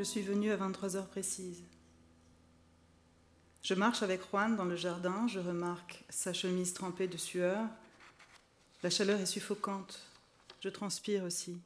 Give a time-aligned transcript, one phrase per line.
[0.00, 1.62] Je suis venue à 23 heures précises.
[3.60, 7.58] Je marche avec Juan dans le jardin, je remarque sa chemise trempée de sueur.
[8.82, 10.00] La chaleur est suffocante,
[10.62, 11.60] je transpire aussi.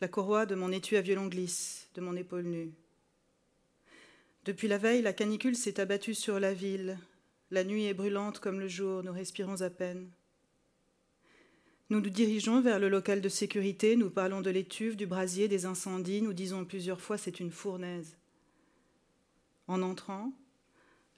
[0.00, 2.72] La courroie de mon étui à violon glisse de mon épaule nue.
[4.46, 6.98] Depuis la veille, la canicule s'est abattue sur la ville.
[7.50, 10.08] La nuit est brûlante comme le jour, nous respirons à peine.
[11.90, 15.64] Nous nous dirigeons vers le local de sécurité, nous parlons de l'étuve, du brasier, des
[15.64, 18.18] incendies, nous disons plusieurs fois c'est une fournaise.
[19.68, 20.32] En entrant,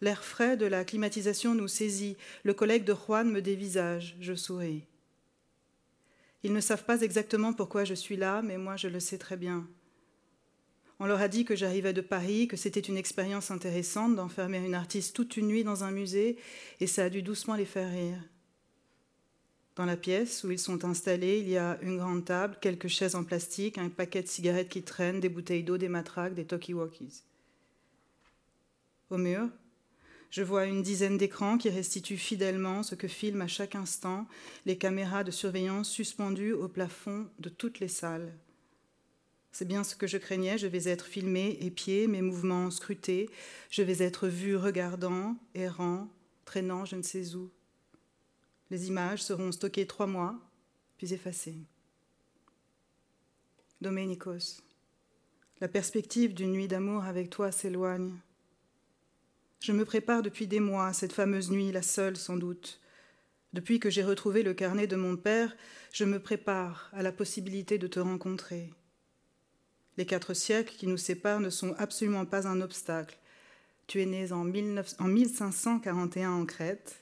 [0.00, 4.84] l'air frais de la climatisation nous saisit, le collègue de Juan me dévisage, je souris.
[6.44, 9.36] Ils ne savent pas exactement pourquoi je suis là, mais moi je le sais très
[9.36, 9.68] bien.
[11.00, 14.74] On leur a dit que j'arrivais de Paris, que c'était une expérience intéressante d'enfermer une
[14.74, 16.36] artiste toute une nuit dans un musée,
[16.78, 18.22] et ça a dû doucement les faire rire.
[19.76, 23.14] Dans la pièce où ils sont installés, il y a une grande table, quelques chaises
[23.14, 27.22] en plastique, un paquet de cigarettes qui traînent, des bouteilles d'eau, des matraques, des talkie-walkies.
[29.10, 29.48] Au mur,
[30.30, 34.26] je vois une dizaine d'écrans qui restituent fidèlement ce que filment à chaque instant
[34.66, 38.32] les caméras de surveillance suspendues au plafond de toutes les salles.
[39.52, 43.28] C'est bien ce que je craignais, je vais être filmé, épié, mes mouvements scrutés,
[43.70, 46.08] je vais être vu regardant, errant,
[46.44, 47.50] traînant je ne sais où.
[48.70, 50.38] Les images seront stockées trois mois,
[50.96, 51.58] puis effacées.
[53.80, 54.62] Doménicos,
[55.60, 58.12] la perspective d'une nuit d'amour avec toi s'éloigne.
[59.60, 62.80] Je me prépare depuis des mois à cette fameuse nuit, la seule sans doute.
[63.52, 65.56] Depuis que j'ai retrouvé le carnet de mon père,
[65.92, 68.72] je me prépare à la possibilité de te rencontrer.
[69.96, 73.18] Les quatre siècles qui nous séparent ne sont absolument pas un obstacle.
[73.86, 76.99] Tu es né en, 1541 en Crète.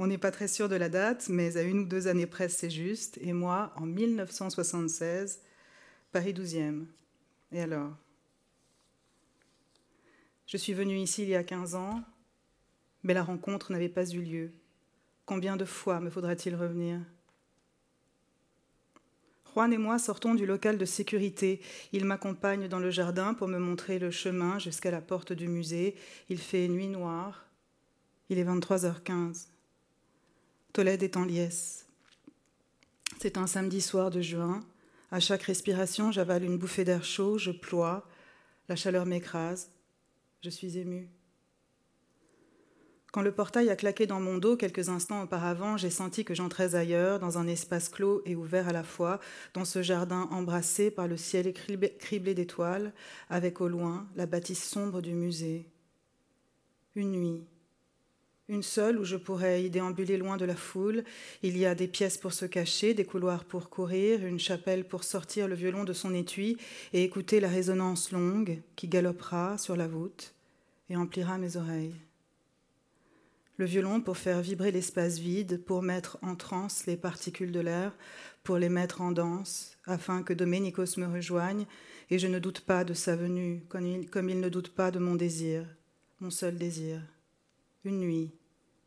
[0.00, 2.48] On n'est pas très sûr de la date, mais à une ou deux années près,
[2.48, 3.18] c'est juste.
[3.20, 5.40] Et moi, en 1976,
[6.12, 6.86] Paris 12e.
[7.50, 7.92] Et alors?
[10.46, 12.02] Je suis venue ici il y a 15 ans,
[13.02, 14.52] mais la rencontre n'avait pas eu lieu.
[15.26, 17.00] Combien de fois me faudra-t-il revenir?
[19.52, 21.60] Juan et moi sortons du local de sécurité.
[21.92, 25.96] Il m'accompagne dans le jardin pour me montrer le chemin jusqu'à la porte du musée.
[26.28, 27.46] Il fait nuit noire.
[28.28, 29.48] Il est 23h15.
[30.72, 31.86] Tolède est en liesse.
[33.20, 34.60] C'est un samedi soir de juin.
[35.10, 38.06] À chaque respiration, j'avale une bouffée d'air chaud, je ploie,
[38.68, 39.70] la chaleur m'écrase.
[40.42, 41.08] Je suis émue.
[43.10, 46.74] Quand le portail a claqué dans mon dos quelques instants auparavant, j'ai senti que j'entrais
[46.74, 49.18] ailleurs, dans un espace clos et ouvert à la fois,
[49.54, 52.92] dans ce jardin embrassé par le ciel criblé d'étoiles,
[53.30, 55.66] avec au loin la bâtisse sombre du musée.
[56.94, 57.44] Une nuit,
[58.48, 61.04] une seule où je pourrais y déambuler loin de la foule.
[61.42, 65.04] Il y a des pièces pour se cacher, des couloirs pour courir, une chapelle pour
[65.04, 66.56] sortir le violon de son étui
[66.92, 70.34] et écouter la résonance longue qui galopera sur la voûte
[70.88, 71.94] et emplira mes oreilles.
[73.58, 77.92] Le violon pour faire vibrer l'espace vide, pour mettre en transe les particules de l'air,
[78.44, 81.66] pour les mettre en danse, afin que Doménicos me rejoigne,
[82.08, 84.92] et je ne doute pas de sa venue, comme il, comme il ne doute pas
[84.92, 85.66] de mon désir,
[86.20, 87.02] mon seul désir.
[87.84, 88.30] Une nuit,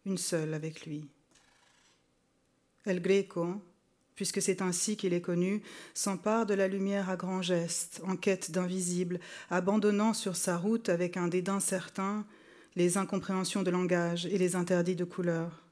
[0.05, 1.07] une seule avec lui.
[2.85, 3.61] El Greco,
[4.15, 5.61] puisque c'est ainsi qu'il est connu,
[5.93, 9.19] s'empare de la lumière à grands gestes, en quête d'invisible,
[9.49, 12.25] abandonnant sur sa route avec un dédain certain
[12.75, 15.63] les incompréhensions de langage et les interdits de couleur.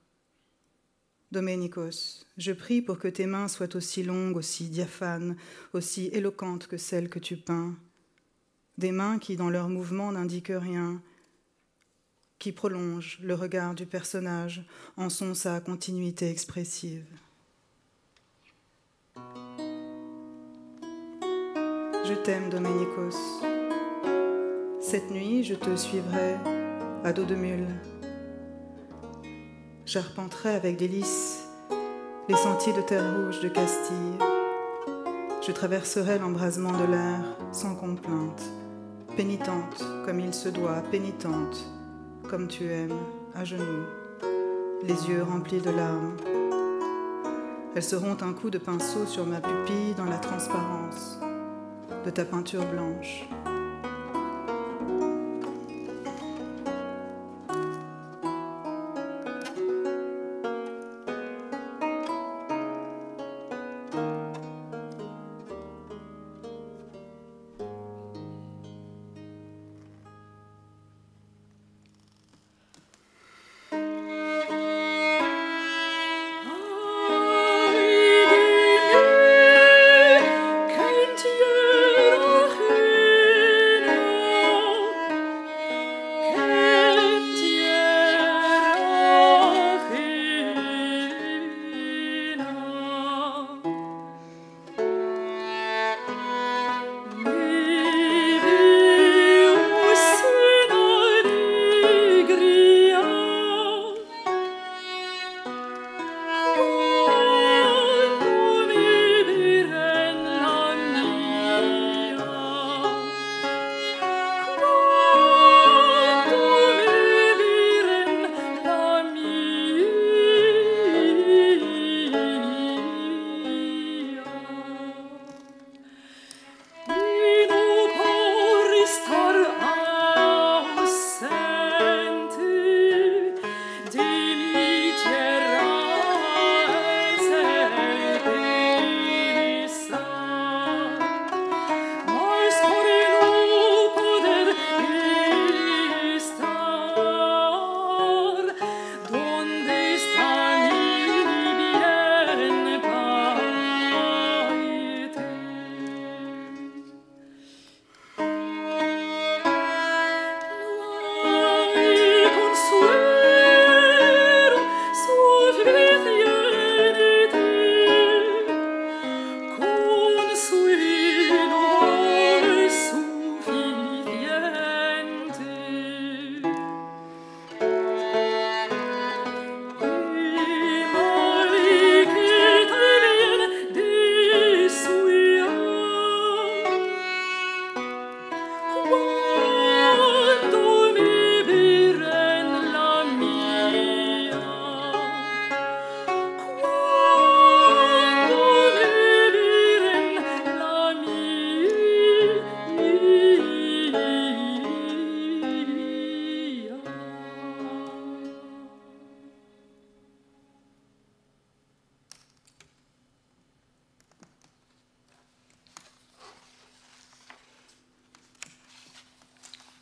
[1.32, 5.38] Doménicos, je prie pour que tes mains soient aussi longues, aussi diaphanes,
[5.74, 7.76] aussi éloquentes que celles que tu peins.
[8.78, 11.02] Des mains qui, dans leur mouvement, n'indiquent rien,
[12.40, 14.64] qui prolonge le regard du personnage
[14.96, 17.06] en son sa continuité expressive.
[22.06, 23.44] Je t'aime, Doménicos.
[24.80, 26.38] Cette nuit, je te suivrai
[27.04, 27.68] à dos de mule.
[29.86, 31.46] J'arpenterai avec délice
[32.30, 34.18] les sentiers de terre rouge de Castille.
[35.46, 38.44] Je traverserai l'embrasement de l'air sans complainte,
[39.18, 41.79] pénitente comme il se doit, pénitente
[42.30, 43.00] comme tu aimes,
[43.34, 43.86] à genoux,
[44.84, 46.16] les yeux remplis de larmes.
[47.76, 51.20] Elles seront un coup de pinceau sur ma pupille dans la transparence
[52.06, 53.28] de ta peinture blanche.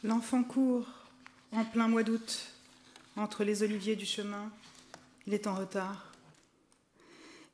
[0.08, 0.88] L'enfant court
[1.52, 2.54] en plein mois d'août
[3.18, 4.50] entre les oliviers du chemin.
[5.26, 6.14] Il est en retard.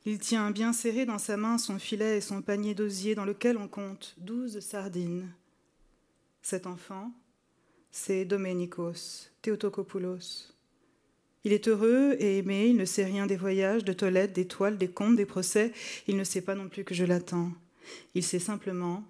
[0.06, 3.56] Il tient bien serré dans sa main son filet et son panier d'osier dans lequel
[3.56, 5.28] on compte douze sardines.
[6.42, 7.10] Cet enfant,
[7.90, 10.52] c'est Domenikos Theotokopoulos.
[11.42, 14.78] Il est heureux et aimé, il ne sait rien des voyages, de Tolède, des toiles,
[14.78, 15.72] des contes, des procès,
[16.06, 17.50] il ne sait pas non plus que je l'attends.
[18.14, 19.02] Il sait simplement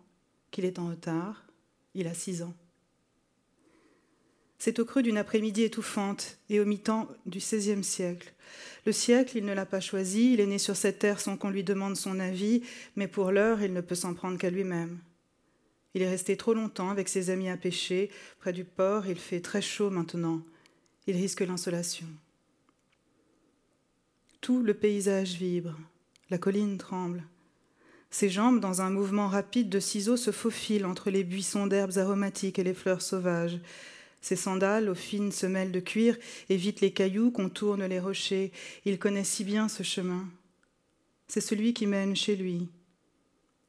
[0.50, 1.44] qu'il est en retard,
[1.94, 2.54] il a six ans.
[4.58, 8.32] C'est au creux d'une après-midi étouffante et au mi-temps du XVIe siècle.
[8.86, 11.50] Le siècle, il ne l'a pas choisi, il est né sur cette terre sans qu'on
[11.50, 12.62] lui demande son avis,
[12.96, 14.98] mais pour l'heure, il ne peut s'en prendre qu'à lui-même.
[15.94, 19.40] Il est resté trop longtemps avec ses amis à pêcher, près du port, il fait
[19.40, 20.42] très chaud maintenant.
[21.06, 22.06] Il risque l'insolation.
[24.40, 25.78] Tout le paysage vibre,
[26.30, 27.22] la colline tremble.
[28.10, 32.58] Ses jambes, dans un mouvement rapide de ciseaux, se faufilent entre les buissons d'herbes aromatiques
[32.58, 33.58] et les fleurs sauvages.
[34.24, 36.16] Ses sandales, aux fines semelles de cuir,
[36.48, 38.52] évitent les cailloux, contournent les rochers.
[38.86, 40.26] Il connaît si bien ce chemin.
[41.28, 42.70] C'est celui qui mène chez lui.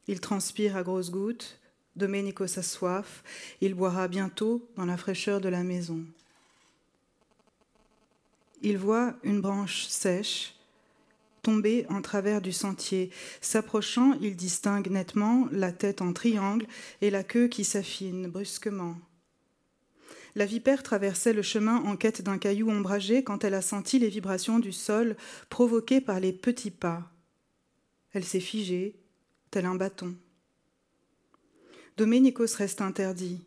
[0.08, 1.60] Il transpire à grosses gouttes.
[1.94, 3.22] Domenico sa soif.
[3.60, 6.00] Il boira bientôt dans la fraîcheur de la maison.
[8.62, 10.54] Il voit une branche sèche
[11.42, 13.10] tomber en travers du sentier.
[13.42, 16.66] S'approchant, il distingue nettement la tête en triangle
[17.02, 18.96] et la queue qui s'affine brusquement.
[20.36, 24.10] La vipère traversait le chemin en quête d'un caillou ombragé quand elle a senti les
[24.10, 25.16] vibrations du sol
[25.48, 27.10] provoquées par les petits pas.
[28.12, 29.00] Elle s'est figée,
[29.50, 30.14] tel un bâton.
[31.96, 33.46] Doménicos reste interdit.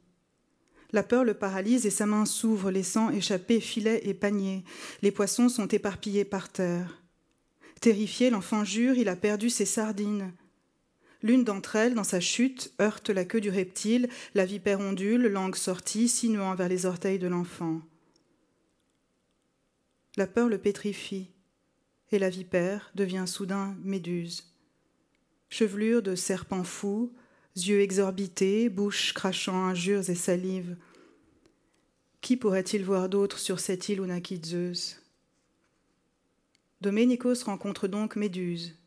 [0.91, 4.63] La peur le paralyse et sa main s'ouvre, laissant échapper filets et paniers.
[5.03, 7.03] Les poissons sont éparpillés par terre.
[7.81, 10.34] Terrifié, l'enfant jure, il a perdu ses sardines.
[11.22, 15.56] L'une d'entre elles, dans sa chute, heurte la queue du reptile, la vipère ondule, langue
[15.56, 17.82] sortie, sinuant vers les orteils de l'enfant.
[20.16, 21.30] La peur le pétrifie,
[22.12, 24.46] et la vipère devient soudain méduse.
[25.50, 27.14] Chevelure de serpent fou,
[27.56, 30.78] yeux exorbités, bouche crachant injures et salive.
[32.22, 35.02] Qui pourrait-il voir d'autre sur cette île où naquit Zeus
[36.82, 38.78] Doménicos rencontre donc Méduse.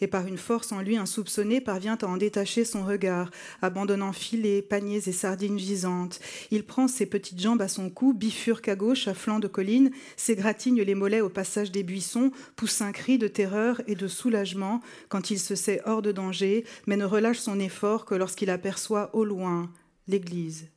[0.00, 3.30] Et par une force en lui insoupçonnée, parvient à en détacher son regard,
[3.62, 6.20] abandonnant filets, paniers et sardines gisantes.
[6.50, 9.90] Il prend ses petites jambes à son cou, bifurque à gauche, à flanc de colline,
[10.16, 14.80] s'égratigne les mollets au passage des buissons, pousse un cri de terreur et de soulagement
[15.08, 19.14] quand il se sait hors de danger, mais ne relâche son effort que lorsqu'il aperçoit
[19.14, 19.70] au loin
[20.06, 20.68] l'église.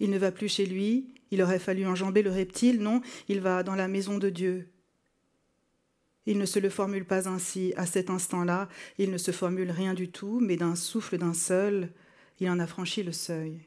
[0.00, 3.62] Il ne va plus chez lui, il aurait fallu enjamber le reptile, non, il va
[3.62, 4.68] dans la maison de Dieu.
[6.26, 9.94] Il ne se le formule pas ainsi à cet instant-là, il ne se formule rien
[9.94, 11.90] du tout, mais d'un souffle d'un seul,
[12.38, 13.60] il en a franchi le seuil.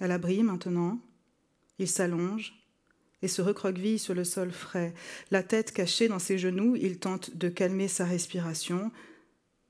[0.00, 0.98] À l'abri maintenant,
[1.78, 2.54] il s'allonge
[3.22, 4.94] et se recroqueville sur le sol frais.
[5.30, 8.90] La tête cachée dans ses genoux, il tente de calmer sa respiration.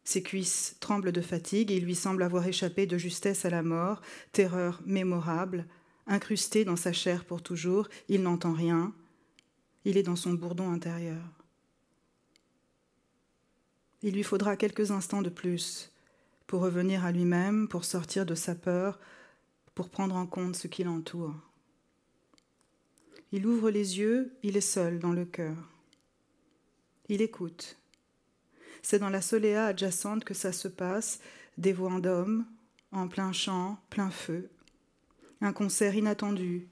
[0.04, 4.00] Ses cuisses tremblent de fatigue il lui semble avoir échappé de justesse à la mort,
[4.32, 5.66] terreur mémorable,
[6.06, 8.94] incrusté dans sa chair pour toujours, il n'entend rien,
[9.84, 11.22] il est dans son bourdon intérieur.
[14.02, 15.92] Il lui faudra quelques instants de plus
[16.46, 18.98] pour revenir à lui-même, pour sortir de sa peur,
[19.74, 21.34] pour prendre en compte ce qui l'entoure.
[23.32, 25.56] Il ouvre les yeux, il est seul dans le cœur.
[27.08, 27.76] Il écoute.
[28.82, 31.20] C'est dans la soléa adjacente que ça se passe,
[31.58, 32.46] des voix d'hommes,
[32.92, 34.50] en plein champ, plein feu,
[35.40, 36.68] un concert inattendu.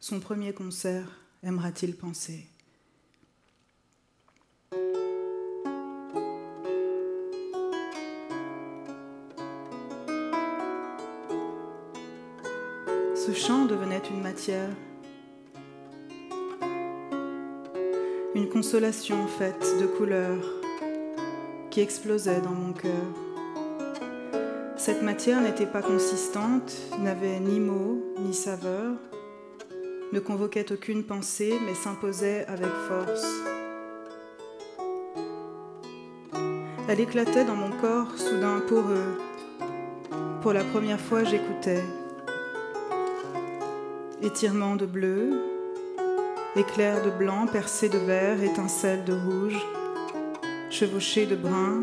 [0.00, 2.46] Son premier concert, aimera-t-il penser?
[13.14, 14.70] Ce chant devenait une matière,
[18.34, 20.44] une consolation faite de couleurs
[21.70, 22.90] qui explosait dans mon cœur.
[24.76, 28.96] Cette matière n'était pas consistante, n'avait ni mots, ni saveur,
[30.12, 33.26] ne convoquait aucune pensée, mais s'imposait avec force.
[36.88, 39.16] Elle éclatait dans mon corps, soudain poreux.
[40.42, 41.84] Pour la première fois, j'écoutais.
[44.22, 45.40] Étirement de bleu,
[46.56, 49.58] éclair de blanc percé de vert, étincelle de rouge,
[50.70, 51.82] chevauché de brun,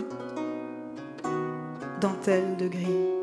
[2.01, 3.16] dentelle de gris.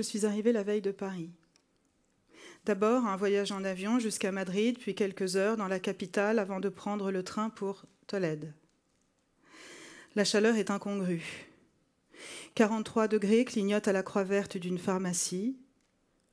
[0.00, 1.28] je suis arrivée la veille de Paris.
[2.64, 6.70] D'abord un voyage en avion jusqu'à Madrid, puis quelques heures dans la capitale avant de
[6.70, 8.54] prendre le train pour Tolède.
[10.16, 11.49] La chaleur est incongrue.
[12.54, 15.56] 43 degrés clignotent à la croix verte d'une pharmacie.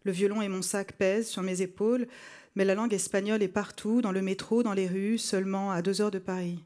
[0.04, 2.08] Le violon et mon sac pèsent sur mes épaules,
[2.56, 6.02] mais la langue espagnole est partout, dans le métro, dans les rues, seulement à deux
[6.02, 6.64] heures de Paris.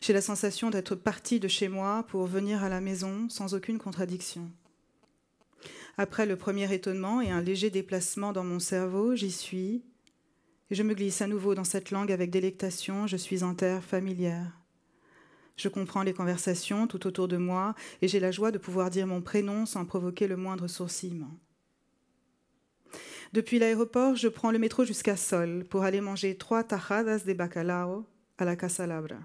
[0.00, 3.78] J'ai la sensation d'être partie de chez moi pour venir à la maison sans aucune
[3.78, 4.50] contradiction.
[5.96, 9.82] Après le premier étonnement et un léger déplacement dans mon cerveau, j'y suis,
[10.70, 13.82] et je me glisse à nouveau dans cette langue avec délectation, je suis en terre
[13.82, 14.57] familière.
[15.58, 19.08] Je comprends les conversations tout autour de moi, et j'ai la joie de pouvoir dire
[19.08, 21.34] mon prénom sans provoquer le moindre sourcillement.
[23.32, 28.06] Depuis l'aéroport, je prends le métro jusqu'à Sol pour aller manger trois tajadas de bacalao
[28.38, 29.18] à la Casa Labra.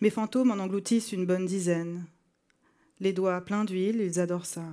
[0.00, 2.04] Mes fantômes en engloutissent une bonne dizaine.
[3.00, 4.64] Les doigts pleins d'huile, ils adorent ça.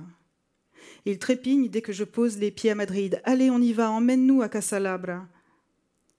[1.04, 3.20] Ils trépignent dès que je pose les pieds à Madrid.
[3.24, 5.26] Allez, on y va, emmène-nous à Casalabra.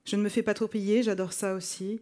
[0.04, 2.02] Je ne me fais pas trop piller, j'adore ça aussi.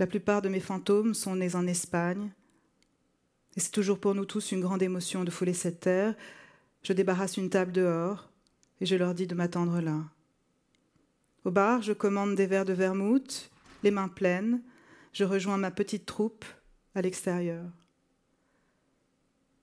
[0.00, 2.30] La plupart de mes fantômes sont nés en Espagne.
[3.54, 6.14] Et c'est toujours pour nous tous une grande émotion de fouler cette terre.
[6.82, 8.30] Je débarrasse une table dehors
[8.80, 9.98] et je leur dis de m'attendre là.
[11.44, 13.50] Au bar, je commande des verres de vermouth,
[13.82, 14.62] les mains pleines.
[15.12, 16.46] Je rejoins ma petite troupe
[16.94, 17.66] à l'extérieur.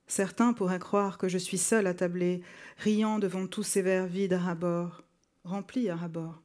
[0.06, 2.42] Certains pourraient croire que je suis seule à tabler,
[2.76, 5.02] riant devant tous ces verres vides à rabord,
[5.42, 6.40] remplis à rabord.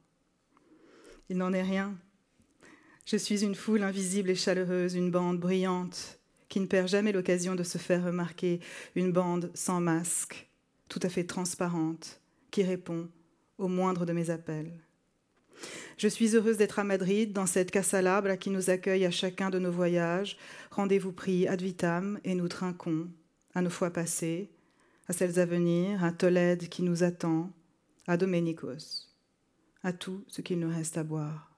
[1.28, 1.94] Il n'en est rien.
[3.04, 7.54] Je suis une foule invisible et chaleureuse, une bande brillante, qui ne perd jamais l'occasion
[7.54, 8.60] de se faire remarquer,
[8.94, 10.48] une bande sans masque,
[10.88, 13.08] tout à fait transparente, qui répond
[13.58, 14.72] au moindre de mes appels.
[15.98, 19.58] Je suis heureuse d'être à Madrid, dans cette Casa qui nous accueille à chacun de
[19.58, 20.36] nos voyages.
[20.70, 23.08] Rendez-vous pris ad vitam et nous trinquons
[23.54, 24.50] à nos fois passées,
[25.08, 27.52] à celles à venir, à Tolède qui nous attend,
[28.06, 29.08] à Domenicos,
[29.82, 31.53] à tout ce qu'il nous reste à boire.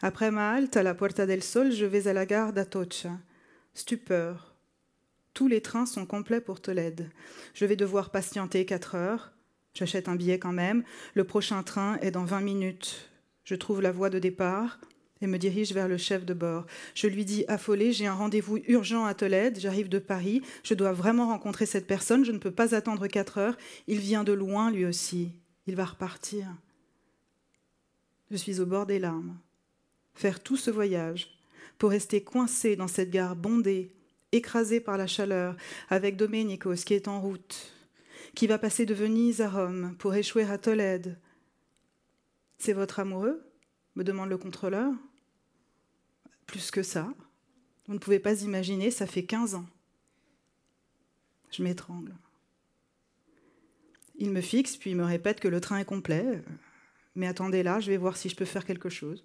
[0.00, 3.18] Après ma halte à la Puerta del Sol, je vais à la gare d'Atocha.
[3.74, 4.54] Stupeur.
[5.34, 7.10] Tous les trains sont complets pour Tolède.
[7.54, 9.32] Je vais devoir patienter quatre heures.
[9.74, 10.84] J'achète un billet quand même.
[11.14, 13.10] Le prochain train est dans vingt minutes.
[13.44, 14.78] Je trouve la voie de départ
[15.22, 16.66] et me dirige vers le chef de bord.
[16.94, 20.92] Je lui dis, affolé, j'ai un rendez-vous urgent à Tolède, j'arrive de Paris, je dois
[20.92, 24.70] vraiment rencontrer cette personne, je ne peux pas attendre quatre heures, il vient de loin
[24.70, 25.32] lui aussi,
[25.66, 26.48] il va repartir.
[28.30, 29.38] Je suis au bord des larmes.
[30.14, 31.38] Faire tout ce voyage
[31.78, 33.92] pour rester coincé dans cette gare bondée,
[34.30, 35.56] écrasé par la chaleur,
[35.88, 37.72] avec Domenicos qui est en route,
[38.34, 41.18] qui va passer de Venise à Rome pour échouer à Tolède.
[42.58, 43.42] C'est votre amoureux?
[43.94, 44.92] me demande le contrôleur
[46.46, 47.12] plus que ça.
[47.86, 49.66] Vous ne pouvez pas imaginer, ça fait 15 ans.
[51.50, 52.14] Je m'étrangle.
[54.16, 56.42] Il me fixe, puis il me répète que le train est complet.
[57.14, 59.24] Mais attendez là, je vais voir si je peux faire quelque chose.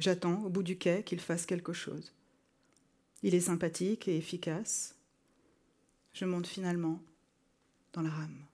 [0.00, 2.14] J'attends au bout du quai qu'il fasse quelque chose.
[3.22, 4.94] Il est sympathique et efficace.
[6.14, 7.02] Je monte finalement
[7.92, 8.46] dans la rame.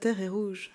[0.00, 0.72] Terre est rouge.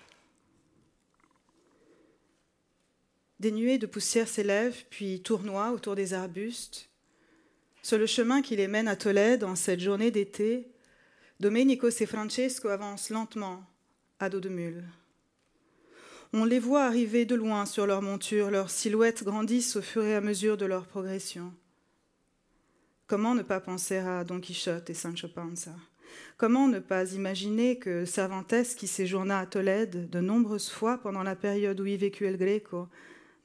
[3.40, 6.88] Des nuées de poussière s'élèvent, puis tournoient autour des arbustes.
[7.82, 10.68] Sur le chemin qui les mène à Tolède en cette journée d'été,
[11.40, 13.62] Domenicos et Francesco avancent lentement,
[14.18, 14.84] à dos de mule.
[16.32, 20.14] On les voit arriver de loin sur leur monture, leurs silhouettes grandissent au fur et
[20.14, 21.52] à mesure de leur progression.
[23.06, 25.74] Comment ne pas penser à Don Quichotte et Sancho Panza?
[26.36, 31.34] Comment ne pas imaginer que Cervantes, qui séjourna à Tolède de nombreuses fois pendant la
[31.34, 32.88] période où y vécut El Greco,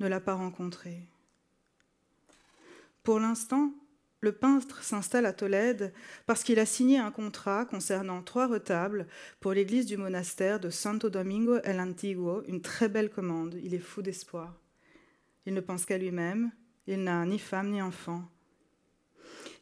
[0.01, 1.07] ne l'a pas rencontré
[3.03, 3.71] Pour l'instant,
[4.19, 5.93] le peintre s'installe à Tolède
[6.25, 9.07] parce qu'il a signé un contrat concernant trois retables
[9.39, 13.57] pour l'église du monastère de Santo Domingo el Antiguo, une très belle commande.
[13.63, 14.59] Il est fou d'espoir.
[15.45, 16.51] Il ne pense qu'à lui-même,
[16.87, 18.29] il n'a ni femme ni enfant.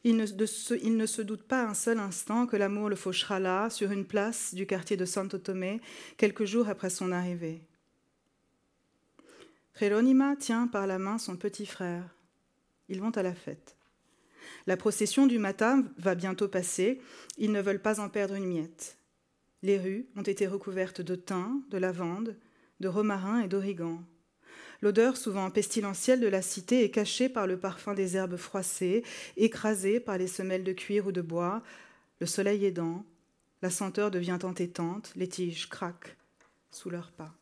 [0.02, 4.06] Il ne, se doute pas un seul instant que l'amour le fauchera là, sur une
[4.06, 5.80] place du quartier de Santo Tomé,
[6.16, 7.60] quelques jours après son arrivée.
[9.78, 12.04] Jeronima tient par la main son petit frère.
[12.88, 13.76] Ils vont à la fête.
[14.66, 17.00] La procession du matin va bientôt passer.
[17.38, 18.98] Ils ne veulent pas en perdre une miette.
[19.62, 22.36] Les rues ont été recouvertes de thym, de lavande,
[22.80, 24.02] de romarin et d'origan.
[24.82, 29.04] L'odeur souvent pestilentielle de la cité est cachée par le parfum des herbes froissées,
[29.36, 31.62] écrasées par les semelles de cuir ou de bois.
[32.20, 33.04] Le soleil aidant,
[33.60, 36.16] la senteur devient entêtante, les tiges craquent
[36.70, 37.34] sous leurs pas.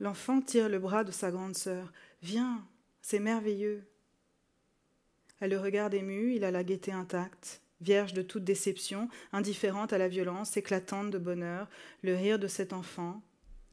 [0.00, 1.92] L'enfant tire le bras de sa grande sœur.
[2.22, 2.64] Viens,
[3.00, 3.84] c'est merveilleux.
[5.40, 9.98] Elle le regarde ému, il a la gaieté intacte, vierge de toute déception, indifférente à
[9.98, 11.68] la violence, éclatante de bonheur,
[12.02, 13.22] le rire de cet enfant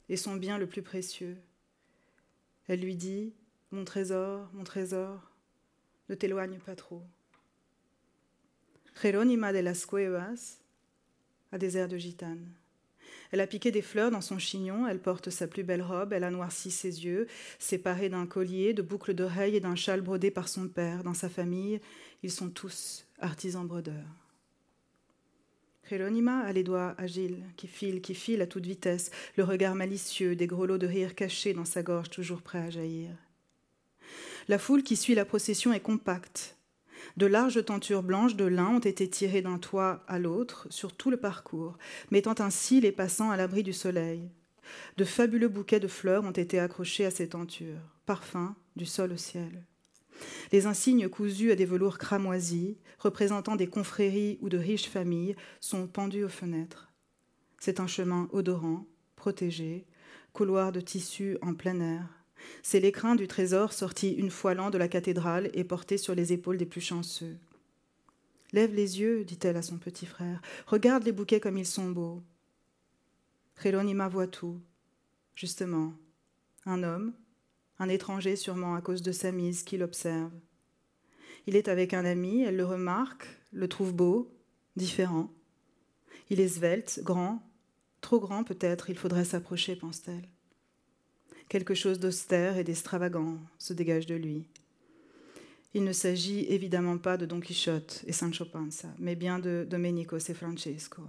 [0.09, 1.37] est son bien le plus précieux.
[2.67, 3.33] Elle lui dit
[3.71, 5.31] Mon trésor, mon trésor,
[6.09, 7.01] ne t'éloigne pas trop.
[9.01, 10.59] Jerónima de las Cuevas
[11.51, 12.47] a des airs de gitane.
[13.31, 16.23] Elle a piqué des fleurs dans son chignon, elle porte sa plus belle robe, elle
[16.23, 20.47] a noirci ses yeux, séparés d'un collier, de boucles d'oreilles et d'un châle brodé par
[20.47, 21.03] son père.
[21.03, 21.81] Dans sa famille,
[22.21, 24.22] ils sont tous artisans brodeurs.
[26.01, 30.47] A les doigts agiles, qui filent, qui filent à toute vitesse, le regard malicieux, des
[30.47, 33.12] grelots de rire cachés dans sa gorge toujours prêts à jaillir.
[34.47, 36.58] La foule qui suit la procession est compacte.
[37.17, 41.12] De larges tentures blanches de lin ont été tirées d'un toit à l'autre sur tout
[41.12, 41.77] le parcours,
[42.12, 44.29] mettant ainsi les passants à l'abri du soleil.
[44.97, 49.17] De fabuleux bouquets de fleurs ont été accrochés à ces tentures, parfums du sol au
[49.17, 49.63] ciel.
[50.52, 55.88] Les insignes cousus à des velours cramoisis, représentant des confréries ou de riches familles, sont
[55.88, 56.91] pendus aux fenêtres.
[57.60, 59.86] C'est un chemin odorant, protégé,
[60.34, 62.23] couloir de tissu en plein air,
[62.62, 66.34] c'est l'écrin du trésor sorti une fois l'an de la cathédrale et porté sur les
[66.34, 67.38] épaules des plus chanceux.
[68.52, 70.41] Lève les yeux, dit-elle à son petit frère.
[70.67, 72.21] Regarde les bouquets comme ils sont beaux.
[73.62, 74.60] Jeronima voit tout.
[75.36, 75.93] Justement,
[76.65, 77.13] un homme,
[77.84, 80.32] un étranger sûrement à cause de sa mise, qui l'observe.
[81.46, 84.32] Il est avec un ami, elle le remarque, le trouve beau,
[84.76, 85.30] différent.
[86.30, 87.43] Il est svelte, grand,
[88.02, 90.28] trop grand peut-être, il faudrait s'approcher, pense-t-elle.
[91.50, 94.48] Quelque chose d'austère et d'extravagant se dégage de lui.
[95.74, 100.17] Il ne s'agit évidemment pas de Don Quichotte et Sancho Panza, mais bien de Domenico
[100.17, 101.02] et Francesco.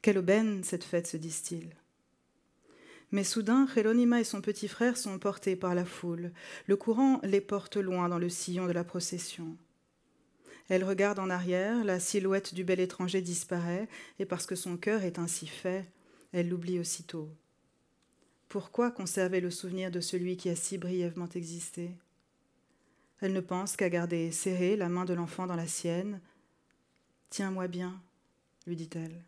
[0.00, 1.70] Quelle aubaine cette fête, se disent-ils.
[3.12, 6.32] Mais soudain, Jeronima et son petit frère sont portés par la foule.
[6.66, 9.56] Le courant les porte loin dans le sillon de la procession.
[10.68, 15.02] Elle regarde en arrière, la silhouette du bel étranger disparaît, et parce que son cœur
[15.02, 15.84] est ainsi fait,
[16.32, 17.28] elle l'oublie aussitôt.
[18.48, 21.90] Pourquoi conserver le souvenir de celui qui a si brièvement existé?
[23.20, 26.20] Elle ne pense qu'à garder serrée la main de l'enfant dans la sienne.
[27.28, 28.00] Tiens-moi bien,
[28.66, 29.22] lui dit-elle.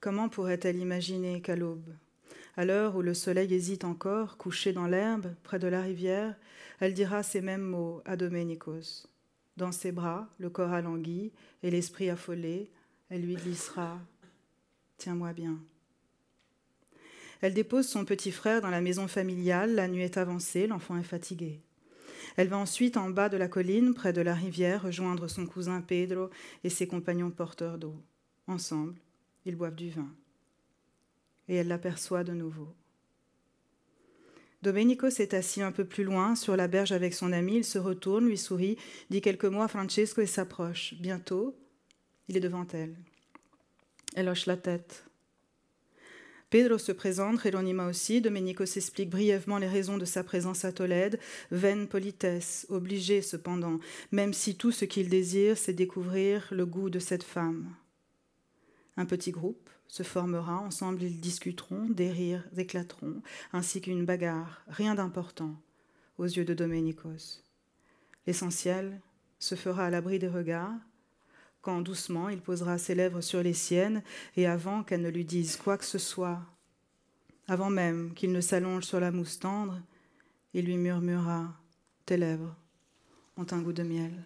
[0.00, 1.94] Comment pourrait-elle imaginer qu'à l'aube,
[2.56, 6.34] à l'heure où le soleil hésite encore, couché dans l'herbe, près de la rivière,
[6.80, 9.08] elle dira ces mêmes mots à Doménicos.
[9.56, 12.70] Dans ses bras, le corps alangui et l'esprit affolé,
[13.08, 13.98] elle lui glissera
[14.98, 15.58] Tiens-moi bien.
[17.40, 21.02] Elle dépose son petit frère dans la maison familiale, la nuit est avancée, l'enfant est
[21.02, 21.60] fatigué.
[22.36, 25.80] Elle va ensuite en bas de la colline, près de la rivière, rejoindre son cousin
[25.80, 26.30] Pedro
[26.64, 27.96] et ses compagnons porteurs d'eau.
[28.46, 28.94] Ensemble,
[29.44, 30.08] ils boivent du vin.
[31.48, 32.68] Et elle l'aperçoit de nouveau.
[34.62, 37.56] Domenico s'est assis un peu plus loin, sur la berge avec son ami.
[37.56, 38.78] Il se retourne, lui sourit,
[39.10, 40.94] dit quelques mots à Francesco et s'approche.
[41.00, 41.56] Bientôt,
[42.28, 42.94] il est devant elle.
[44.14, 45.04] Elle hoche la tête.
[46.52, 48.20] Pedro se présente, Jeronima aussi.
[48.20, 51.18] Domenico s'explique brièvement les raisons de sa présence à Tolède.
[51.50, 53.80] Vaine politesse, obligée cependant,
[54.12, 57.74] même si tout ce qu'il désire, c'est découvrir le goût de cette femme.
[58.98, 63.20] Un petit groupe se formera, ensemble ils discuteront, des rires éclateront,
[63.52, 65.54] ainsi qu'une bagarre, rien d'important
[66.16, 67.42] aux yeux de Domenicos.
[68.26, 69.02] L'essentiel
[69.38, 70.80] se fera à l'abri des regards,
[71.60, 74.02] quand doucement il posera ses lèvres sur les siennes,
[74.34, 76.40] et avant qu'elle ne lui dise quoi que ce soit,
[77.46, 79.78] avant même qu'il ne s'allonge sur la mousse tendre,
[80.54, 81.52] il lui murmura
[82.06, 82.56] Tes lèvres
[83.36, 84.24] ont un goût de miel.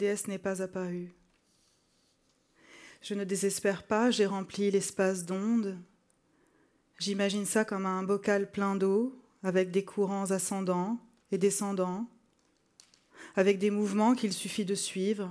[0.00, 1.12] Déesse n'est pas apparue.
[3.02, 5.78] Je ne désespère pas, j'ai rempli l'espace d'ondes.
[6.98, 10.98] J'imagine ça comme un bocal plein d'eau, avec des courants ascendants
[11.32, 12.06] et descendants,
[13.36, 15.30] avec des mouvements qu'il suffit de suivre.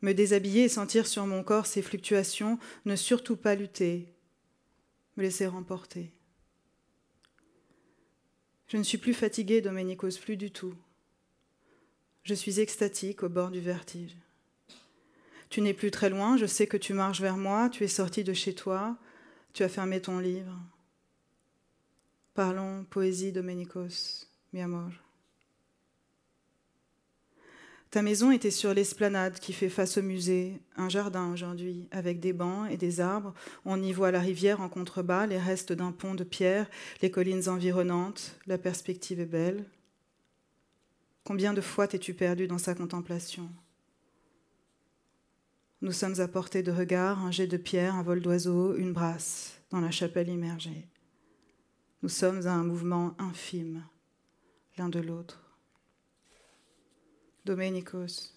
[0.00, 4.12] Me déshabiller et sentir sur mon corps ces fluctuations, ne surtout pas lutter,
[5.16, 6.12] me laisser remporter.
[8.66, 10.74] Je ne suis plus fatiguée, Doménicos, plus du tout.
[12.24, 14.16] Je suis extatique au bord du vertige.
[15.50, 18.24] Tu n'es plus très loin, je sais que tu marches vers moi, tu es sorti
[18.24, 18.96] de chez toi,
[19.52, 20.58] tu as fermé ton livre.
[22.34, 24.90] Parlons poésie, Doménicos, mi amor.
[27.90, 32.32] Ta maison était sur l'esplanade qui fait face au musée, un jardin aujourd'hui, avec des
[32.32, 33.34] bancs et des arbres.
[33.66, 36.70] On y voit la rivière en contrebas, les restes d'un pont de pierre,
[37.02, 38.38] les collines environnantes.
[38.46, 39.66] La perspective est belle.
[41.24, 43.48] Combien de fois t'es-tu perdu dans sa contemplation?
[45.80, 49.60] Nous sommes à portée de regard, un jet de pierre, un vol d'oiseau, une brasse,
[49.70, 50.88] dans la chapelle immergée.
[52.02, 53.84] Nous sommes à un mouvement infime,
[54.76, 55.40] l'un de l'autre.
[57.44, 58.32] Doménicos.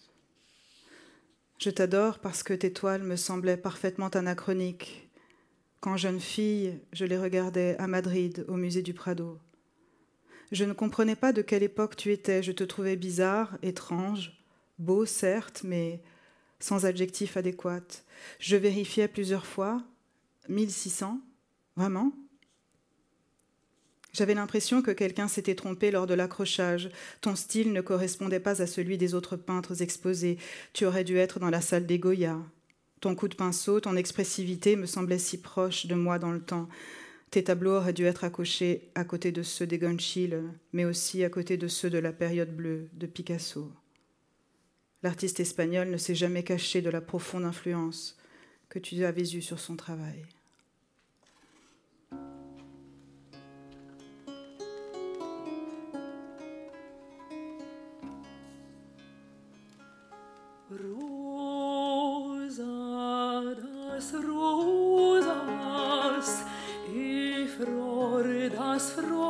[1.58, 5.10] Je t'adore parce que tes toiles me semblaient parfaitement anachroniques.
[5.80, 9.40] Quand jeune fille, je les regardais à Madrid, au musée du Prado.
[10.56, 14.32] Je ne comprenais pas de quelle époque tu étais, je te trouvais bizarre, étrange,
[14.80, 16.02] beau certes, mais
[16.62, 17.84] sans adjectif adéquat.
[18.40, 19.84] Je vérifiais plusieurs fois.
[20.48, 21.20] 1600
[21.76, 22.14] Vraiment?
[24.14, 26.90] J'avais l'impression que quelqu'un s'était trompé lors de l'accrochage.
[27.20, 30.38] Ton style ne correspondait pas à celui des autres peintres exposés.
[30.72, 32.38] Tu aurais dû être dans la salle des Goya.
[33.02, 36.70] Ton coup de pinceau, ton expressivité me semblaient si proches de moi dans le temps.
[37.36, 41.30] Tes tableaux auraient dû être accrochés à côté de ceux des Gonchil, mais aussi à
[41.30, 43.74] côté de ceux de la période bleue de Picasso.
[45.04, 48.18] L'artiste espagnol ne s'est jamais caché de la profonde influence
[48.70, 50.26] que tu avais eue sur son travail.
[68.96, 69.25] froh.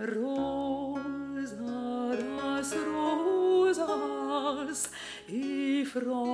[0.00, 1.60] Rosa,
[2.16, 4.90] las rosas
[5.28, 6.29] y flores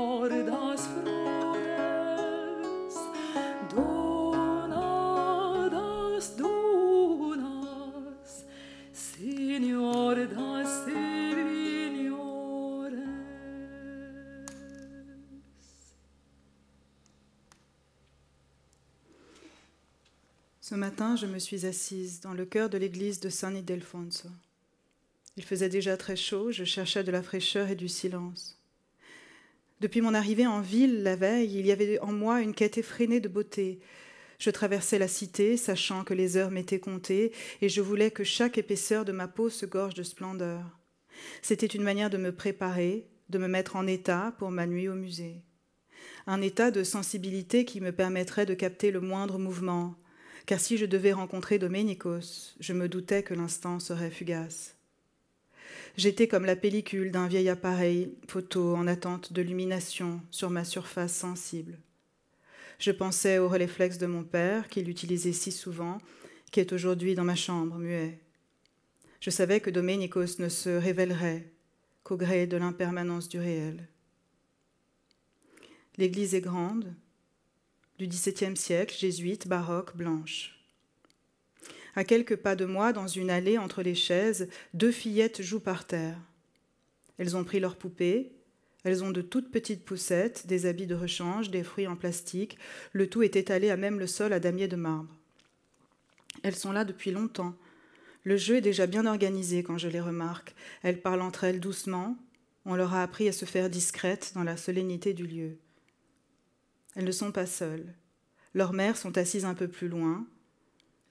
[20.68, 24.28] Ce matin, je me suis assise dans le cœur de l'église de San Ildefonso.
[25.36, 28.60] Il faisait déjà très chaud, je cherchais de la fraîcheur et du silence.
[29.80, 33.20] Depuis mon arrivée en ville la veille, il y avait en moi une quête effrénée
[33.20, 33.78] de beauté.
[34.40, 37.30] Je traversais la cité, sachant que les heures m'étaient comptées,
[37.62, 40.80] et je voulais que chaque épaisseur de ma peau se gorge de splendeur.
[41.42, 44.94] C'était une manière de me préparer, de me mettre en état pour ma nuit au
[44.94, 45.44] musée.
[46.26, 49.96] Un état de sensibilité qui me permettrait de capter le moindre mouvement,
[50.46, 54.76] car si je devais rencontrer Doménicos, je me doutais que l'instant serait fugace.
[55.96, 61.12] J'étais comme la pellicule d'un vieil appareil photo en attente de lumination sur ma surface
[61.12, 61.78] sensible.
[62.78, 65.98] Je pensais au réflexe de mon père, qu'il utilisait si souvent,
[66.52, 68.20] qui est aujourd'hui dans ma chambre, muet.
[69.20, 71.50] Je savais que Doménicos ne se révélerait
[72.04, 73.88] qu'au gré de l'impermanence du réel.
[75.96, 76.94] L'église est grande,
[77.98, 80.58] du XVIIe siècle, jésuite, baroque, blanche.
[81.94, 85.86] À quelques pas de moi, dans une allée entre les chaises, deux fillettes jouent par
[85.86, 86.18] terre.
[87.18, 88.32] Elles ont pris leurs poupées,
[88.84, 92.58] elles ont de toutes petites poussettes, des habits de rechange, des fruits en plastique,
[92.92, 95.12] le tout est étalé à même le sol à damier de marbre.
[96.42, 97.56] Elles sont là depuis longtemps.
[98.22, 100.54] Le jeu est déjà bien organisé quand je les remarque.
[100.82, 102.16] Elles parlent entre elles doucement.
[102.64, 105.56] On leur a appris à se faire discrètes dans la solennité du lieu.
[106.96, 107.94] Elles ne sont pas seules.
[108.54, 110.26] Leurs mères sont assises un peu plus loin.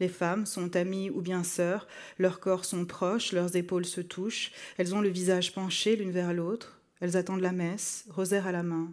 [0.01, 4.51] Les femmes sont amies ou bien sœurs, leurs corps sont proches, leurs épaules se touchent,
[4.77, 8.63] elles ont le visage penché l'une vers l'autre, elles attendent la messe, rosaire à la
[8.63, 8.91] main.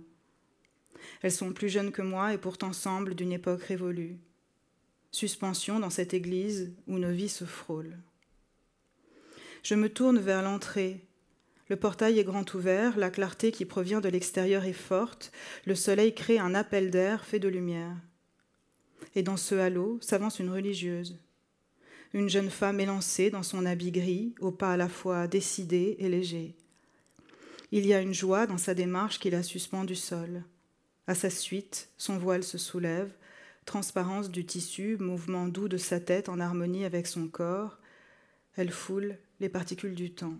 [1.22, 4.18] Elles sont plus jeunes que moi et pourtant semblent d'une époque révolue.
[5.11, 7.99] Suspension dans cette église où nos vies se frôlent.
[9.62, 11.05] Je me tourne vers l'entrée.
[11.68, 15.32] Le portail est grand ouvert, la clarté qui provient de l'extérieur est forte,
[15.64, 17.96] le soleil crée un appel d'air fait de lumière
[19.14, 21.18] et dans ce halo s'avance une religieuse.
[22.14, 26.08] Une jeune femme élancée dans son habit gris, au pas à la fois décidé et
[26.08, 26.54] léger.
[27.70, 30.44] Il y a une joie dans sa démarche qui la suspend du sol.
[31.06, 33.10] À sa suite, son voile se soulève,
[33.64, 37.78] transparence du tissu, mouvement doux de sa tête en harmonie avec son corps.
[38.56, 40.36] Elle foule les particules du temps.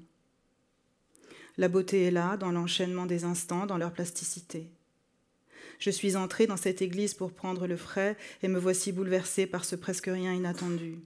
[1.59, 4.71] La beauté est là, dans l'enchaînement des instants, dans leur plasticité.
[5.79, 9.65] Je suis entrée dans cette église pour prendre le frais et me voici bouleversée par
[9.65, 10.99] ce presque rien inattendu.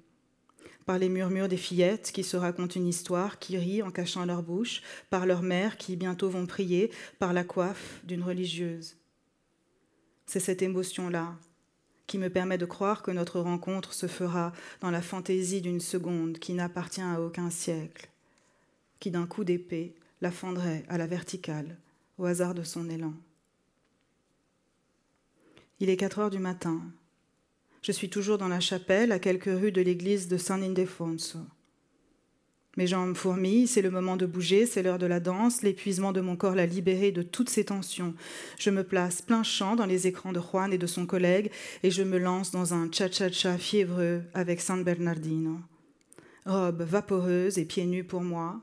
[0.85, 4.43] Par les murmures des fillettes qui se racontent une histoire, qui rient en cachant leur
[4.43, 8.97] bouche, par leurs mères qui bientôt vont prier, par la coiffe d'une religieuse.
[10.27, 11.35] C'est cette émotion-là
[12.07, 16.39] qui me permet de croire que notre rencontre se fera dans la fantaisie d'une seconde
[16.39, 18.09] qui n'appartient à aucun siècle,
[19.01, 21.77] qui d'un coup d'épée la fendrait à la verticale,
[22.19, 23.15] au hasard de son élan.
[25.81, 26.81] Il est quatre heures du matin.
[27.83, 31.41] Je suis toujours dans la chapelle, à quelques rues de l'église de San Ildefonso.
[32.77, 36.21] Mes jambes fourmillent, c'est le moment de bouger, c'est l'heure de la danse, l'épuisement de
[36.21, 38.15] mon corps l'a libéré de toutes ses tensions.
[38.59, 41.51] Je me place plein champ dans les écrans de Juan et de son collègue
[41.83, 45.59] et je me lance dans un cha-cha-cha fiévreux avec San Bernardino.
[46.45, 48.61] Robe vaporeuse et pieds nus pour moi,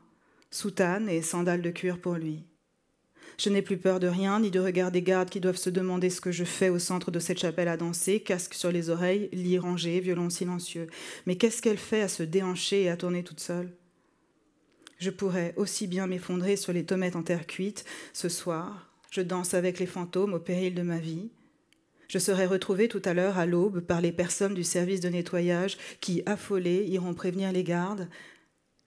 [0.53, 2.43] soutane et sandales de cuir pour lui.
[3.39, 6.11] Je n'ai plus peur de rien, ni de regard des gardes qui doivent se demander
[6.11, 9.29] ce que je fais au centre de cette chapelle à danser, casque sur les oreilles,
[9.33, 10.87] lit rangé, violon silencieux.
[11.25, 13.71] Mais qu'est-ce qu'elle fait à se déhancher et à tourner toute seule?
[14.99, 17.85] Je pourrais aussi bien m'effondrer sur les tomates en terre cuite.
[18.13, 21.31] Ce soir, je danse avec les fantômes au péril de ma vie.
[22.07, 25.77] Je serai retrouvée tout à l'heure à l'aube par les personnes du service de nettoyage
[25.99, 28.07] qui, affolées, iront prévenir les gardes.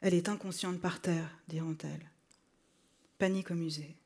[0.06, 2.08] Elle est inconsciente par terre, diront-elles.
[3.18, 3.96] Panique au musée.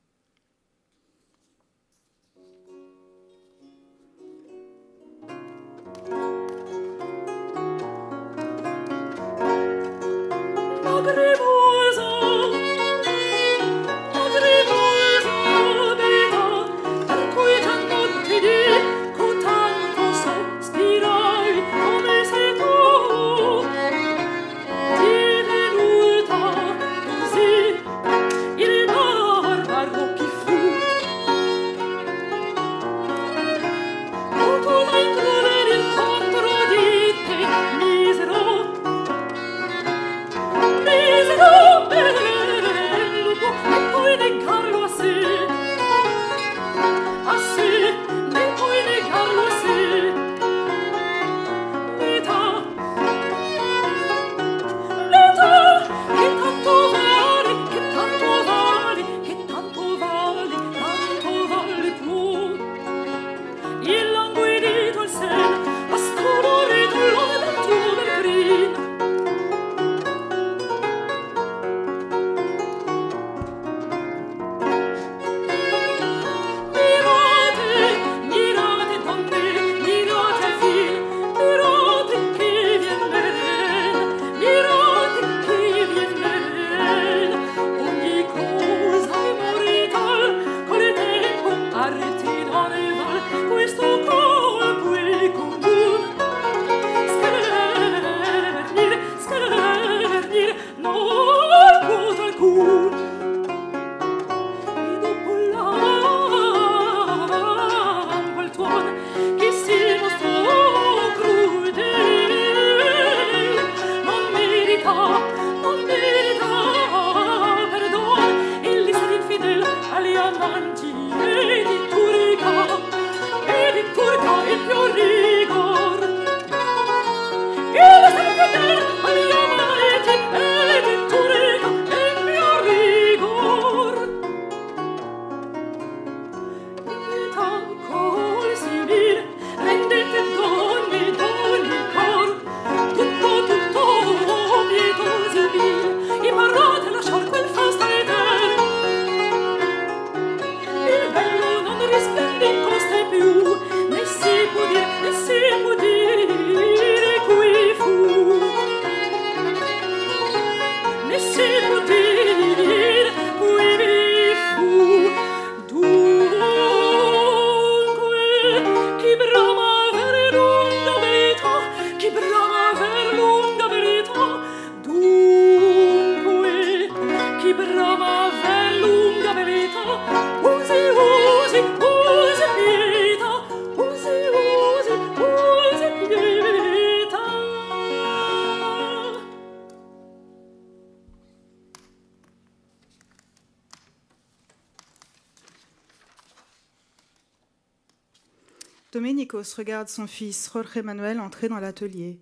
[199.57, 202.19] Regarde son fils Jorge Manuel entrer dans l'atelier.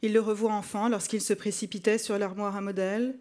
[0.00, 3.18] Il le revoit enfant lorsqu'il se précipitait sur l'armoire à modèle,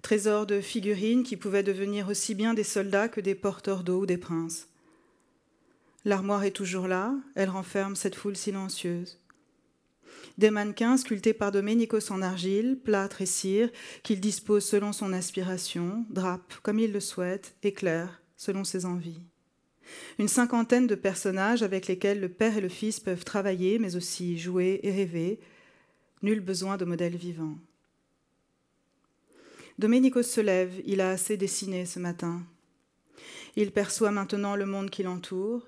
[0.00, 4.06] trésor de figurines qui pouvaient devenir aussi bien des soldats que des porteurs d'eau ou
[4.06, 4.68] des princes.
[6.06, 9.18] L'armoire est toujours là, elle renferme cette foule silencieuse.
[10.38, 13.70] Des mannequins sculptés par Domenicos en argile, plâtre et cire,
[14.02, 19.20] qu'il dispose selon son aspiration, drapent comme il le souhaite, éclairent selon ses envies.
[20.18, 24.38] Une cinquantaine de personnages avec lesquels le père et le fils peuvent travailler, mais aussi
[24.38, 25.38] jouer et rêver.
[26.22, 27.56] Nul besoin de modèle vivant.
[29.78, 32.42] Domenicos se lève, il a assez dessiné ce matin.
[33.56, 35.66] Il perçoit maintenant le monde qui l'entoure.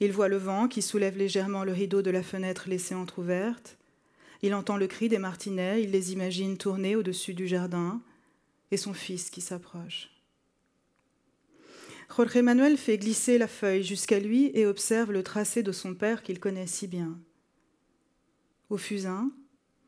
[0.00, 3.78] Il voit le vent qui soulève légèrement le rideau de la fenêtre laissée entr'ouverte.
[4.42, 8.02] Il entend le cri des martinets, il les imagine tourner au-dessus du jardin,
[8.70, 10.10] et son fils qui s'approche.
[12.08, 16.22] Jorge Manuel fait glisser la feuille jusqu'à lui et observe le tracé de son père
[16.22, 17.18] qu'il connaît si bien.
[18.70, 19.30] Au fusain,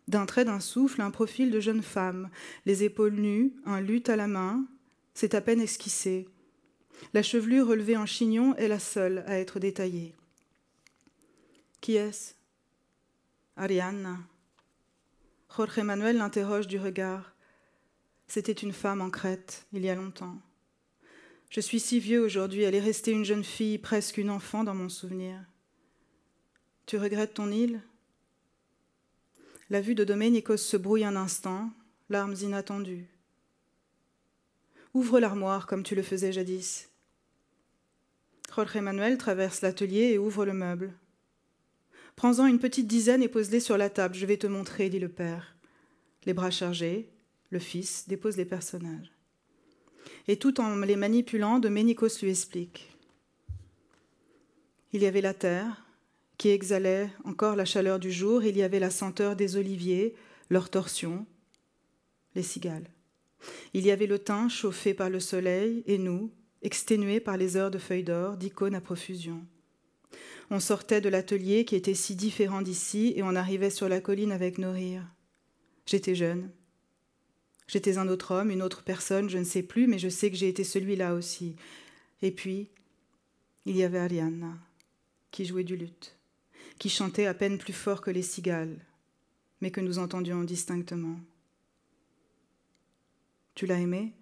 [0.09, 2.31] d'un trait d'un souffle, un profil de jeune femme,
[2.67, 4.67] les épaules nues, un luth à la main,
[5.15, 6.29] c'est à peine esquissé.
[7.15, 10.15] La chevelure relevée en chignon est la seule à être détaillée.
[11.81, 12.35] Qui est-ce?
[13.57, 14.19] Arianna.
[15.55, 17.35] Jorge Manuel l'interroge du regard.
[18.27, 20.39] C'était une femme en Crète, il y a longtemps.
[21.49, 24.75] Je suis si vieux aujourd'hui, elle est restée une jeune fille, presque une enfant dans
[24.75, 25.41] mon souvenir.
[26.87, 27.81] Tu regrettes ton île?
[29.71, 31.71] La vue de Domenicos se brouille un instant,
[32.11, 33.07] larmes inattendues.
[34.95, 36.91] Ouvre l'armoire comme tu le faisais jadis.
[38.55, 40.95] Jorge Manuel traverse l'atelier et ouvre le meuble.
[42.17, 45.09] Prends-en une petite dizaine et pose-les sur la table, je vais te montrer, dit le
[45.09, 45.57] père.
[46.25, 47.11] Les bras chargés,
[47.51, 49.18] le fils dépose les personnages
[50.27, 52.89] et tout en les manipulant, Doménicos lui explique.
[54.93, 55.85] Il y avait la terre,
[56.39, 60.15] qui exhalait encore la chaleur du jour, il y avait la senteur des oliviers,
[60.51, 61.27] leurs torsions,
[62.35, 62.89] les cigales.
[63.75, 66.31] Il y avait le teint chauffé par le soleil, et nous,
[66.63, 69.45] exténués par les heures de feuilles d'or, d'icônes à profusion.
[70.51, 74.33] On sortait de l'atelier qui était si différent d'ici, et on arrivait sur la colline
[74.33, 75.07] avec nos rires.
[75.87, 76.51] J'étais jeune,
[77.69, 80.37] J'étais un autre homme, une autre personne, je ne sais plus, mais je sais que
[80.37, 81.55] j'ai été celui-là aussi.
[82.23, 82.71] Et puis,
[83.67, 84.57] il y avait Arianna,
[85.31, 86.17] qui jouait du luth,
[86.79, 88.79] qui chantait à peine plus fort que les cigales,
[89.61, 91.21] mais que nous entendions distinctement.
[93.55, 94.15] Tu l'as aimé?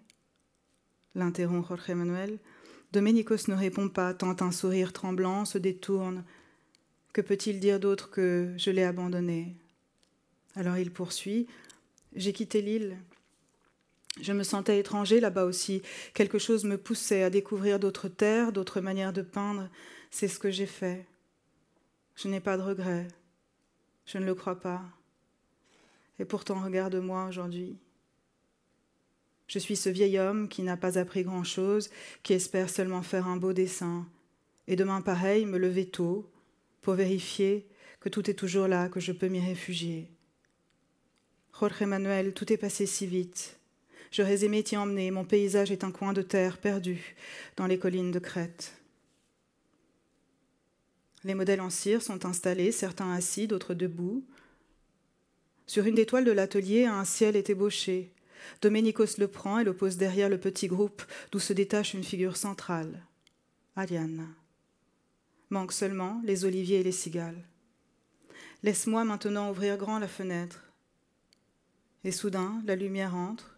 [1.15, 2.39] L'interrompt Jorge Manuel.
[2.91, 6.25] Domenicos ne répond pas, tant un sourire tremblant se détourne.
[7.13, 9.55] Que peut-il dire d'autre que je l'ai abandonné?
[10.55, 11.47] Alors il poursuit
[12.15, 12.97] J'ai quitté l'île
[14.21, 15.81] je me sentais étranger là-bas aussi.
[16.13, 19.69] Quelque chose me poussait à découvrir d'autres terres, d'autres manières de peindre.
[20.11, 21.05] C'est ce que j'ai fait.
[22.15, 23.07] Je n'ai pas de regrets.
[24.05, 24.83] Je ne le crois pas.
[26.19, 27.77] Et pourtant, regarde-moi aujourd'hui.
[29.47, 31.89] Je suis ce vieil homme qui n'a pas appris grand-chose,
[32.23, 34.05] qui espère seulement faire un beau dessin,
[34.67, 36.29] et demain pareil me lever tôt
[36.81, 37.65] pour vérifier
[37.99, 40.11] que tout est toujours là, que je peux m'y réfugier.
[41.57, 43.56] Jorge Manuel, tout est passé si vite.
[44.11, 45.11] J'aurais aimé t'y emmener.
[45.11, 47.15] Mon paysage est un coin de terre perdu
[47.55, 48.73] dans les collines de Crète.
[51.23, 54.23] Les modèles en cire sont installés, certains assis, d'autres debout.
[55.65, 58.13] Sur une des toiles de l'atelier, un ciel est ébauché.
[58.61, 62.37] Domenicos le prend et le pose derrière le petit groupe d'où se détache une figure
[62.37, 63.03] centrale.
[63.75, 64.33] Ariane.
[65.49, 67.43] Manquent seulement les oliviers et les cigales.
[68.63, 70.63] Laisse-moi maintenant ouvrir grand la fenêtre.
[72.03, 73.56] Et soudain, la lumière entre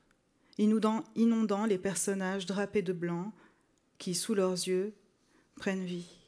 [0.59, 3.31] inondant, les personnages drapés de blanc
[3.97, 4.93] qui, sous leurs yeux,
[5.55, 6.18] prennent vie.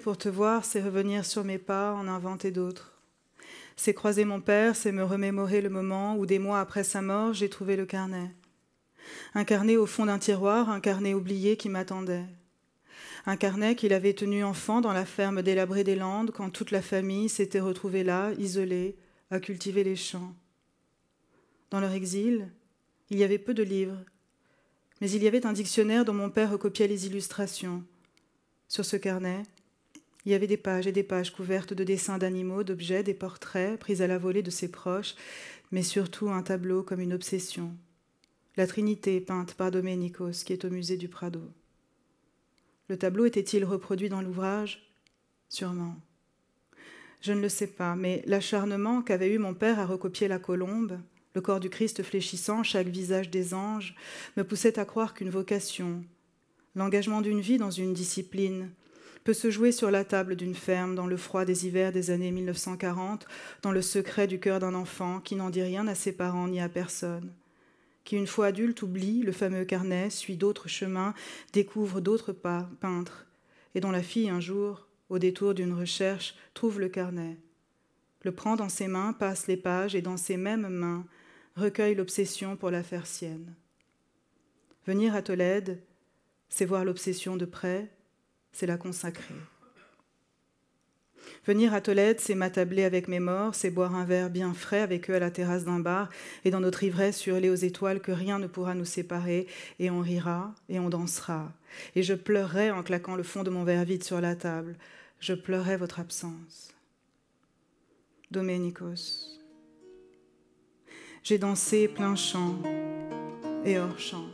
[0.00, 2.92] Pour te voir, c'est revenir sur mes pas, en inventer d'autres.
[3.76, 7.32] C'est croiser mon père, c'est me remémorer le moment où, des mois après sa mort,
[7.32, 8.30] j'ai trouvé le carnet.
[9.34, 12.26] Un carnet au fond d'un tiroir, un carnet oublié qui m'attendait.
[13.26, 16.82] Un carnet qu'il avait tenu enfant dans la ferme délabrée des Landes quand toute la
[16.82, 18.96] famille s'était retrouvée là, isolée,
[19.30, 20.34] à cultiver les champs.
[21.70, 22.50] Dans leur exil,
[23.10, 23.98] il y avait peu de livres,
[25.00, 27.84] mais il y avait un dictionnaire dont mon père recopiait les illustrations.
[28.68, 29.42] Sur ce carnet,
[30.24, 33.78] il y avait des pages et des pages couvertes de dessins d'animaux, d'objets, des portraits
[33.78, 35.14] pris à la volée de ses proches,
[35.70, 37.74] mais surtout un tableau comme une obsession.
[38.56, 41.40] La Trinité peinte par Doménicos, qui est au musée du Prado.
[42.88, 44.92] Le tableau était-il reproduit dans l'ouvrage?
[45.48, 45.96] Sûrement.
[47.20, 50.98] Je ne le sais pas, mais l'acharnement qu'avait eu mon père à recopier la colombe,
[51.34, 53.94] le corps du Christ fléchissant, chaque visage des anges,
[54.36, 56.04] me poussait à croire qu'une vocation,
[56.74, 58.70] l'engagement d'une vie dans une discipline,
[59.32, 63.26] se jouer sur la table d'une ferme dans le froid des hivers des années 1940,
[63.62, 66.60] dans le secret du cœur d'un enfant qui n'en dit rien à ses parents ni
[66.60, 67.32] à personne,
[68.04, 71.14] qui une fois adulte oublie le fameux carnet, suit d'autres chemins,
[71.52, 73.26] découvre d'autres pas, peintres,
[73.74, 77.38] et dont la fille un jour, au détour d'une recherche, trouve le carnet,
[78.22, 81.06] le prend dans ses mains, passe les pages et dans ses mêmes mains
[81.56, 83.54] recueille l'obsession pour la faire sienne.
[84.86, 85.82] Venir à Tolède,
[86.48, 87.90] c'est voir l'obsession de près,
[88.52, 89.34] c'est la consacrer.
[91.46, 95.08] Venir à Tolède, c'est m'attabler avec mes morts, c'est boire un verre bien frais avec
[95.08, 96.10] eux à la terrasse d'un bar,
[96.44, 99.46] et dans notre ivresse hurler aux étoiles que rien ne pourra nous séparer,
[99.78, 101.52] et on rira, et on dansera.
[101.94, 104.76] Et je pleurerai en claquant le fond de mon verre vide sur la table.
[105.18, 106.74] Je pleurerai votre absence.
[108.30, 109.40] Doménicos.
[111.22, 112.56] J'ai dansé plein champ
[113.64, 114.26] et hors champ.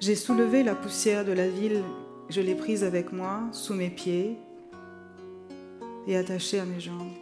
[0.00, 1.82] J'ai soulevé la poussière de la ville,
[2.28, 4.38] je l'ai prise avec moi, sous mes pieds,
[6.06, 7.12] et attaché à mes jambes.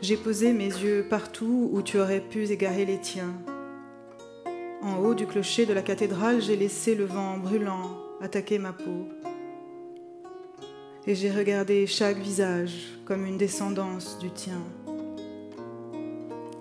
[0.00, 3.34] J'ai posé mes yeux partout où tu aurais pu égarer les tiens.
[4.82, 9.08] En haut du clocher de la cathédrale, j'ai laissé le vent brûlant attaquer ma peau.
[11.06, 14.60] Et j'ai regardé chaque visage comme une descendance du tien.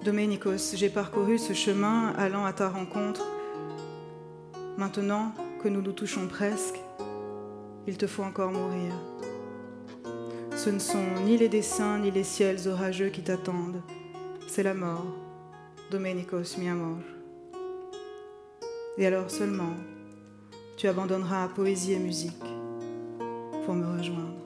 [0.03, 3.25] Doménicos, j'ai parcouru ce chemin allant à ta rencontre.
[4.77, 6.79] Maintenant que nous nous touchons presque,
[7.85, 8.93] il te faut encore mourir.
[10.55, 13.81] Ce ne sont ni les dessins ni les ciels orageux qui t'attendent,
[14.47, 15.05] c'est la mort.
[15.91, 16.97] Domenicos mi amor.
[18.97, 19.75] Et alors seulement,
[20.77, 22.43] tu abandonneras poésie et musique
[23.65, 24.41] pour me rejoindre.